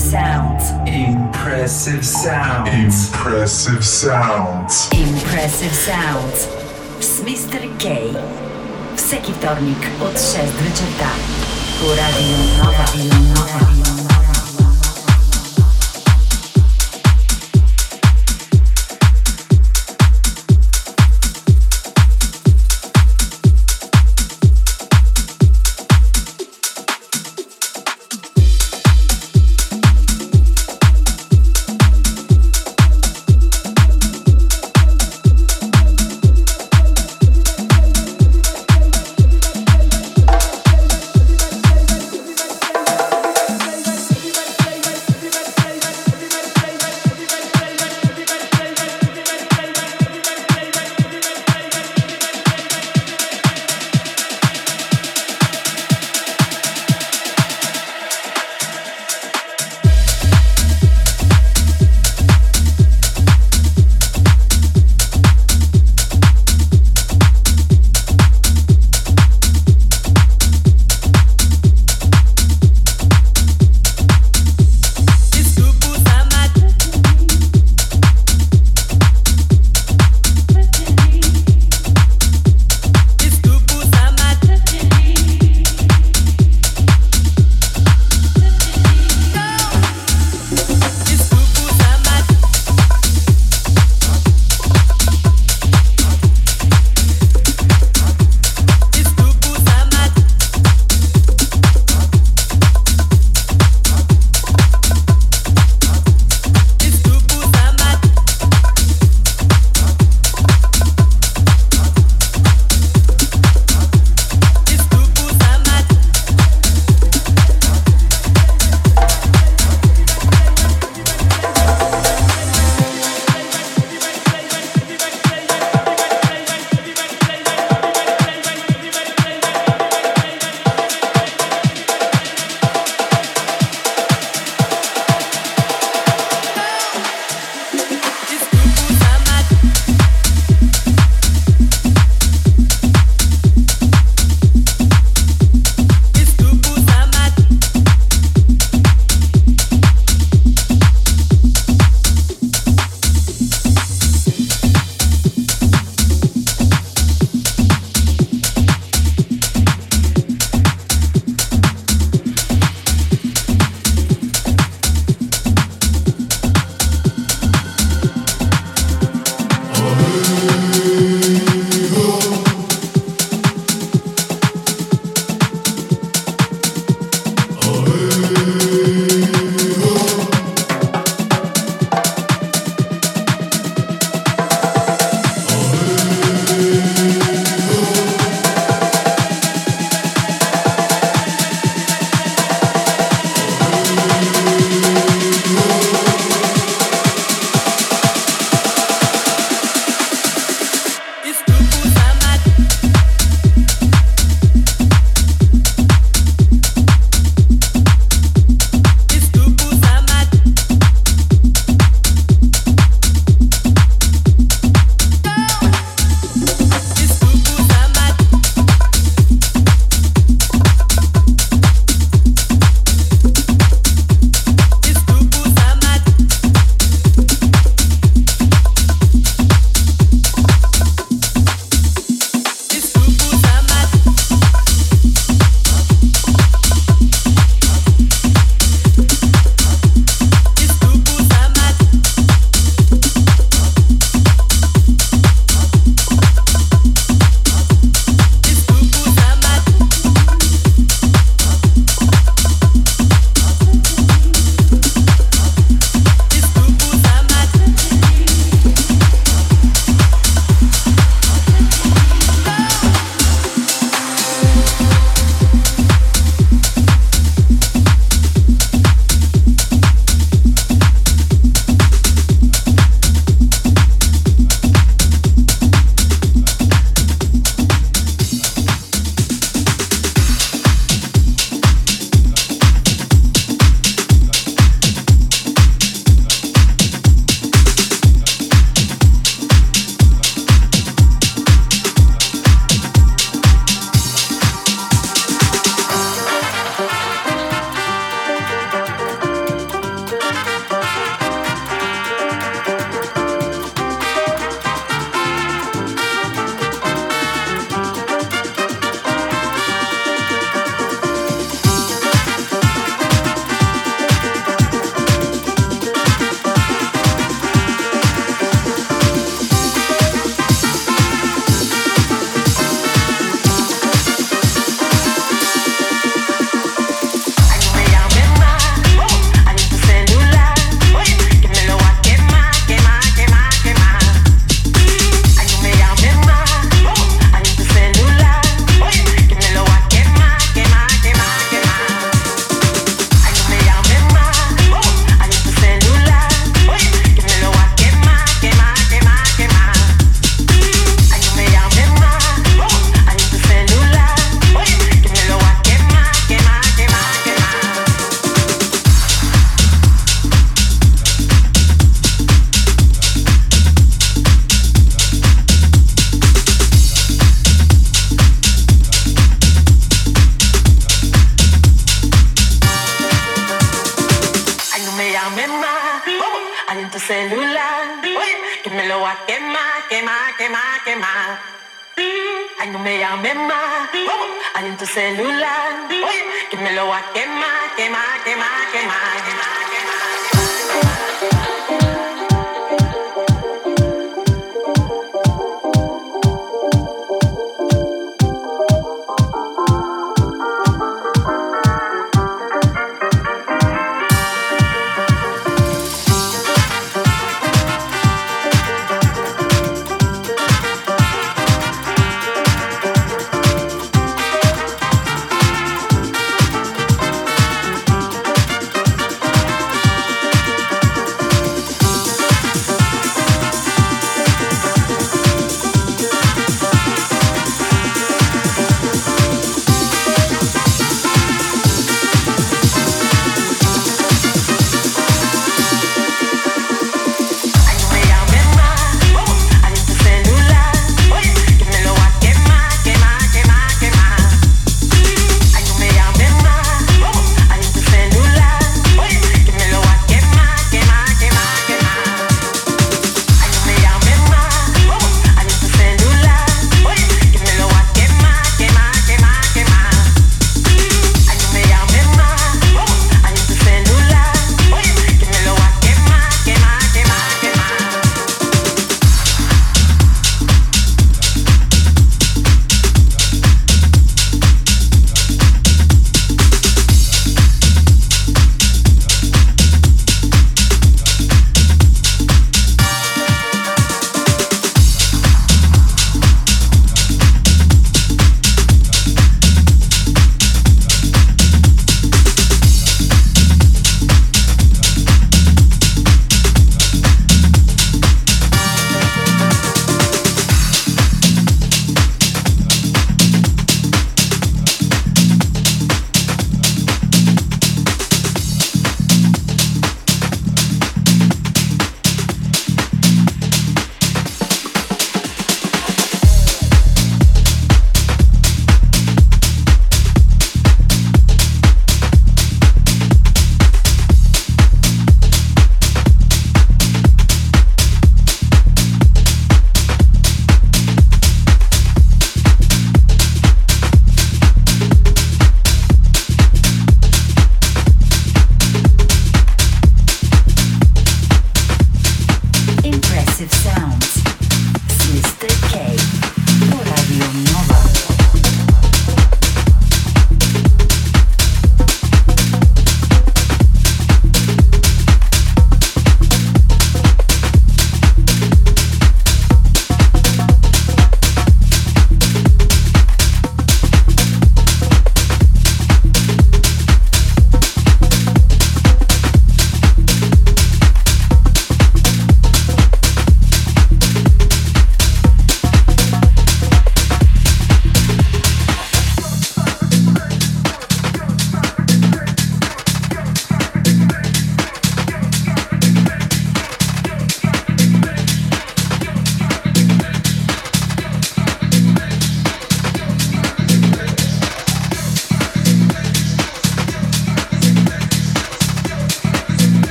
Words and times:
sounds. 0.00 0.70
Impressive 0.86 2.04
sounds. 2.04 2.68
Impressive 2.74 3.84
sounds. 3.84 4.88
Impressive 4.92 5.74
sounds. 5.74 6.48
Z 7.00 7.22
Mr. 7.24 7.60
K. 7.78 8.16
Всеки 8.96 9.32
вторник 9.32 9.78
от 10.00 10.18
6 10.18 10.36
вечерта. 10.60 11.10
По 11.80 11.88
Радио 11.88 12.36
Нова. 12.58 12.78
Радио 12.78 13.18
Нова. 13.34 14.09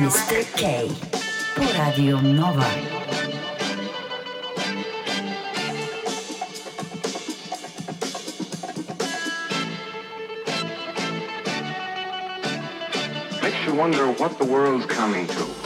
Mr. 0.00 0.42
K 0.56 0.88
por 1.54 1.66
Radio 1.76 2.22
Nova. 2.22 2.66
wonder 13.76 14.12
what 14.12 14.36
the 14.36 14.44
world's 14.44 14.84
coming 14.84 15.26
to. 15.26 15.59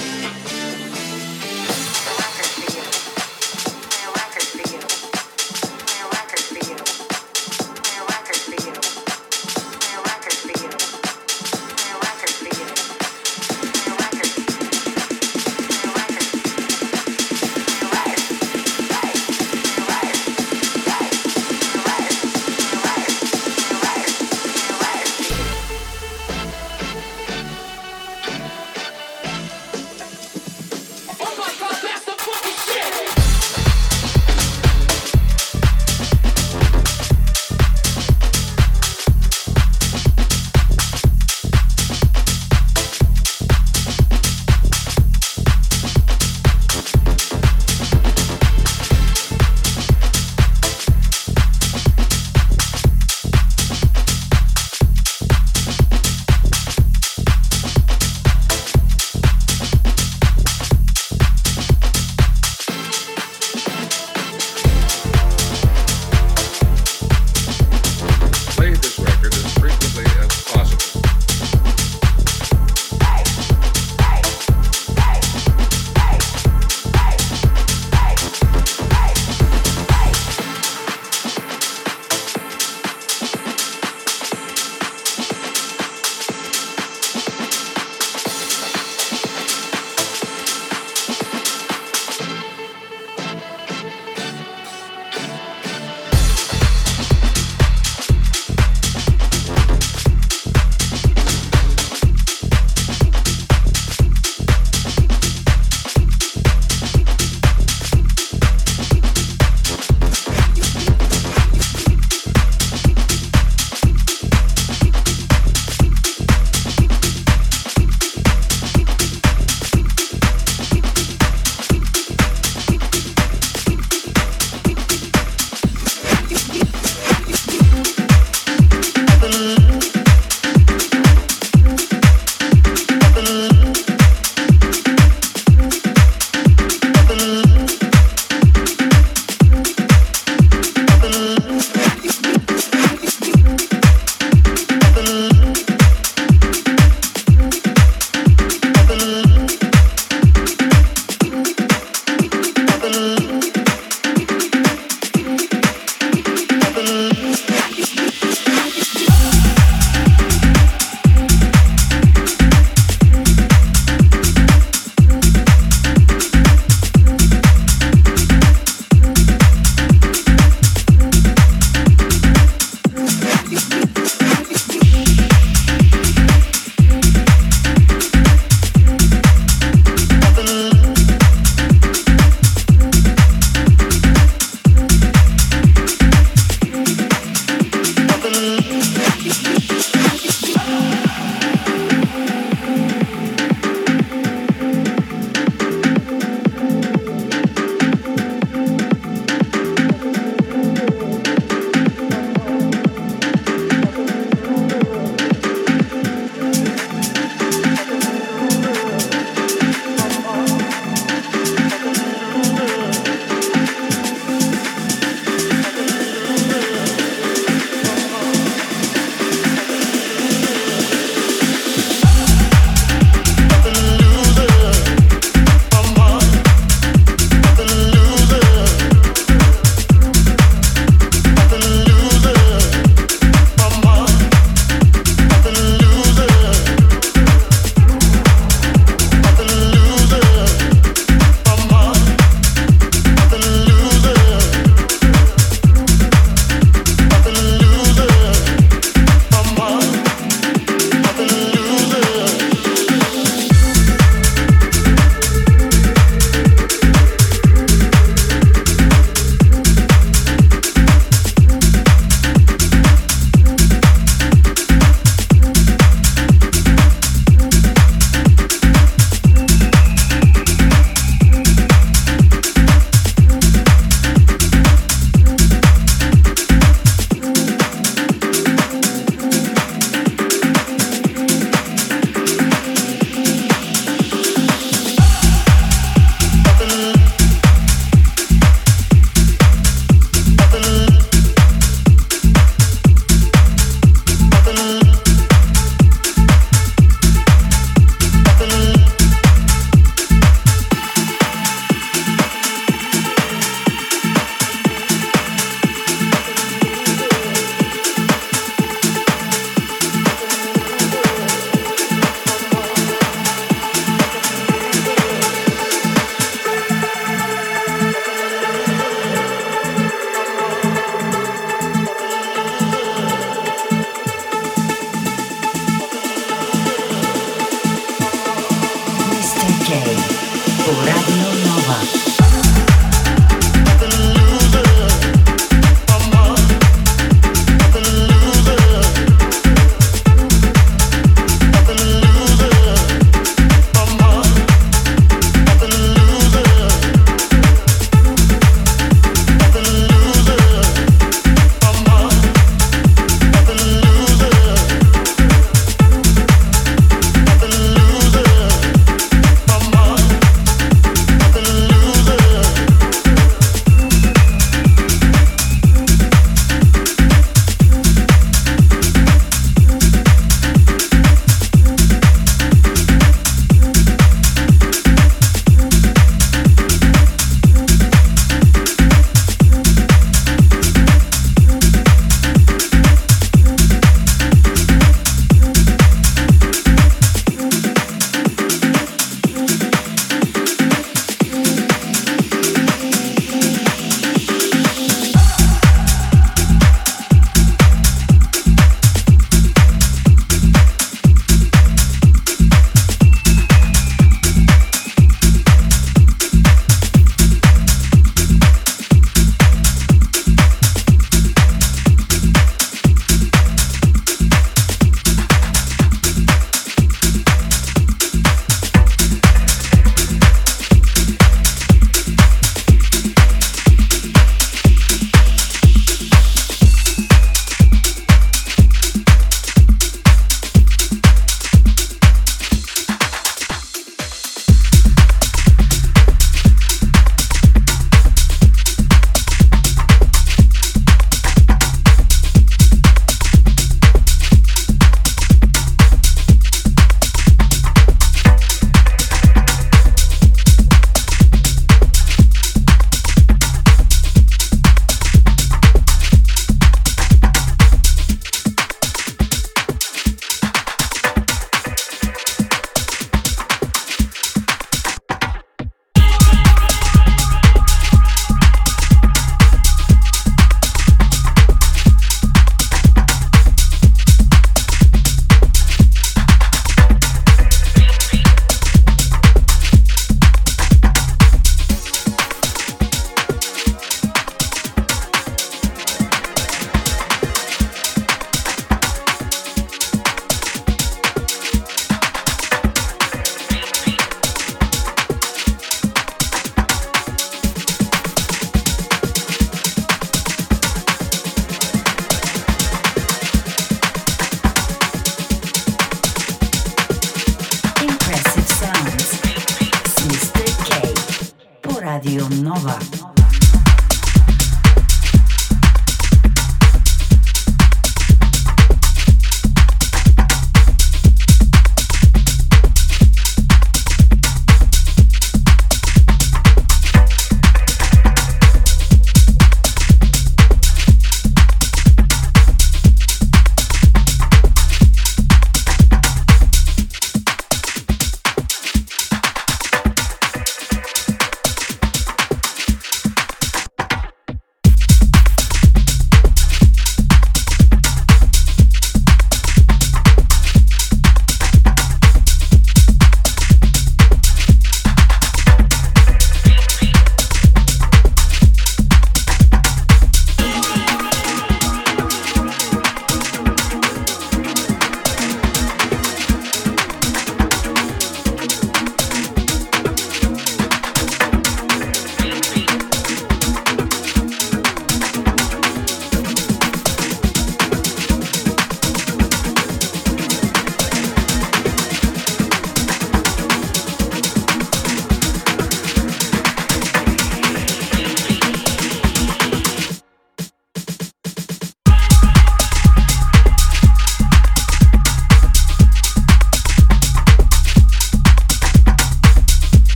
Radio 511.95 512.27
Nova. 512.43 513.14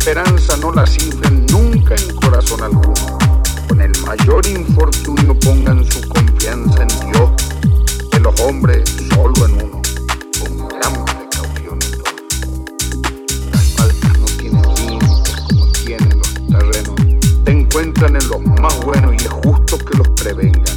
Esperanza 0.00 0.56
no 0.56 0.72
la 0.72 0.86
cifren 0.86 1.44
nunca 1.52 1.94
en 1.94 2.16
corazón 2.16 2.62
alguno. 2.62 3.18
Con 3.68 3.82
el 3.82 3.92
mayor 4.06 4.46
infortunio 4.46 5.38
pongan 5.40 5.84
su 5.84 6.00
confianza 6.08 6.82
en 6.84 7.12
Dios, 7.12 7.30
de 8.10 8.20
los 8.20 8.40
hombres 8.40 8.82
solo 9.10 9.44
en 9.44 9.52
uno, 9.52 9.82
con 10.40 10.68
gran 10.68 11.04
todo. 11.04 11.76
Las 13.52 13.64
faltas 13.74 14.18
no 14.18 14.26
tienen 14.38 14.62
límites 14.76 15.36
como 15.46 15.66
tienen 15.84 16.18
los 16.18 16.34
terrenos, 16.48 16.94
te 17.44 17.50
encuentran 17.50 18.16
en 18.16 18.28
los 18.28 18.40
más 18.58 18.80
buenos 18.80 19.12
y 19.12 19.16
es 19.16 19.32
justo 19.44 19.76
que 19.76 19.98
los 19.98 20.08
prevenga. 20.08 20.72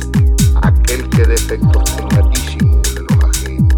Aquel 0.64 1.10
que 1.10 1.24
defectos 1.24 1.96
tenga 1.96 2.28
disimule 2.28 3.06
los 3.10 3.24
ajenos. 3.24 3.74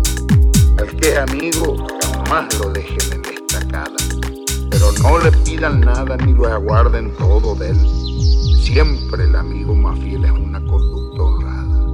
El 0.79 0.95
que 0.95 1.11
es 1.11 1.17
amigo, 1.19 1.77
jamás 2.01 2.51
lo 2.57 2.71
dejen 2.71 3.14
no 5.01 5.19
le 5.19 5.31
pidan 5.31 5.81
nada 5.81 6.17
ni 6.17 6.33
lo 6.33 6.47
aguarden 6.47 7.11
todo 7.17 7.55
de 7.55 7.69
él. 7.69 7.79
Siempre 8.61 9.23
el 9.23 9.35
amigo 9.35 9.75
más 9.75 9.99
fiel 9.99 10.25
es 10.25 10.31
una 10.31 10.59
conducta 10.65 11.21
honrada. 11.21 11.87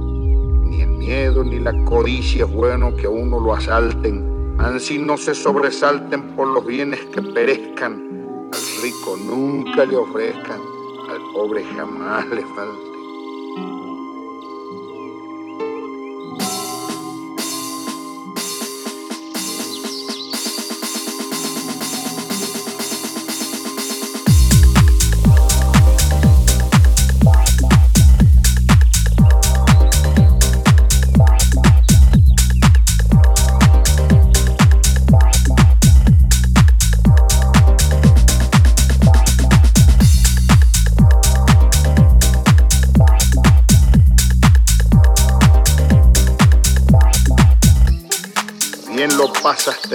Ni 0.64 0.80
el 0.82 0.90
miedo 0.90 1.44
ni 1.44 1.58
la 1.58 1.72
codicia 1.84 2.44
es 2.44 2.52
bueno 2.52 2.94
que 2.96 3.06
a 3.06 3.10
uno 3.10 3.40
lo 3.40 3.54
asalten. 3.54 4.56
Así 4.58 4.98
no 4.98 5.16
se 5.16 5.34
sobresalten 5.34 6.34
por 6.34 6.48
los 6.48 6.64
bienes 6.64 7.00
que 7.06 7.22
perezcan. 7.22 8.48
Al 8.52 8.82
rico 8.82 9.16
nunca 9.16 9.84
le 9.84 9.96
ofrezcan, 9.96 10.60
al 11.10 11.20
pobre 11.34 11.64
jamás 11.76 12.26
le 12.28 12.42
falte. 12.42 12.91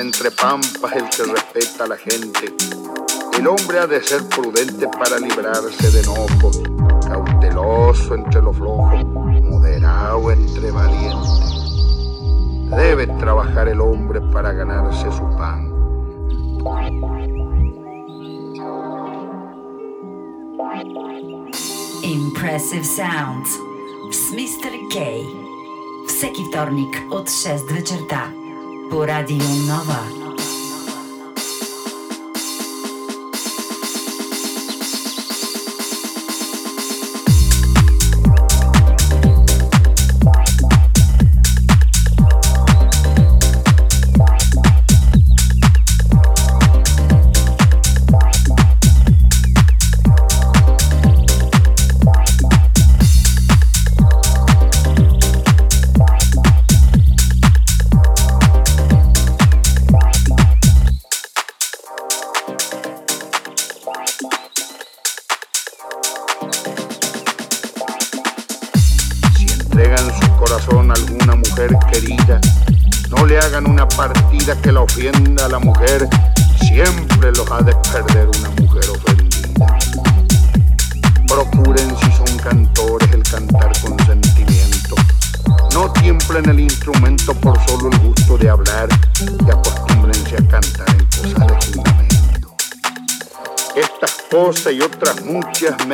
entre 0.08 0.32
pampas 0.32 0.94
el 0.96 1.10
que 1.10 1.24
respeta 1.24 1.84
a 1.84 1.88
la 1.88 1.98
gente. 1.98 2.56
El 3.38 3.46
hombre 3.46 3.80
ha 3.80 3.88
de 3.88 4.02
ser 4.02 4.24
prudente 4.30 4.88
para 4.88 5.20
librarse 5.20 5.92
de 5.92 6.00
enojos, 6.00 6.62
cauteloso 7.06 8.16
entre 8.16 8.42
los 8.42 8.56
flojos, 8.56 9.04
moderado 9.04 10.32
entre 10.32 10.72
valientes. 10.72 11.52
Debe 12.70 13.08
trabajar 13.20 13.68
el 13.68 13.82
hombre 13.82 14.22
para 14.32 14.54
ganarse 14.54 15.12
su 15.12 15.24
pan. 15.38 15.68
Impressive 22.02 22.86
Sounds 22.86 23.60
Mr. 24.32 24.72
K. 24.90 25.22
W 26.54 26.88
od 27.12 27.28
6 27.28 28.47
Poradio 28.90 29.44
Nova. 29.68 30.17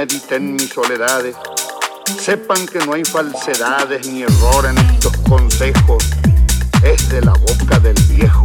Mediten 0.03 0.53
mis 0.55 0.69
soledades. 0.69 1.33
Sepan 2.19 2.65
que 2.67 2.79
no 2.79 2.93
hay 2.93 3.05
falsedades 3.05 4.05
ni 4.07 4.23
error 4.23 4.65
en 4.65 4.77
estos 4.77 5.15
consejos 5.29 6.03
es 6.83 7.07
de 7.07 7.21
la 7.21 7.31
boca 7.31 7.79
del 7.79 7.95
viejo. 8.09 8.42